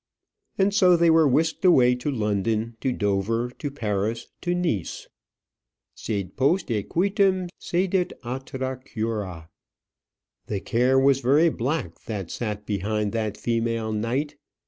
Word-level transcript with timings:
And 0.57 0.73
so 0.73 0.97
they 0.97 1.11
were 1.11 1.27
whisked 1.27 1.63
away 1.63 1.93
to 1.93 2.09
London, 2.09 2.75
to 2.81 2.91
Dover, 2.91 3.51
to 3.59 3.69
Paris, 3.69 4.29
to 4.41 4.55
Nice. 4.55 5.07
"Sed 5.93 6.35
post 6.35 6.69
equitem 6.71 7.49
sedet 7.59 8.11
atra 8.23 8.77
cura." 8.83 9.51
The 10.47 10.59
care 10.59 10.97
was 10.97 11.19
very 11.19 11.49
black 11.49 12.03
that 12.05 12.31
sat 12.31 12.65
behind 12.65 13.11
that 13.11 13.37
female 13.37 13.93
knight. 13.93 14.37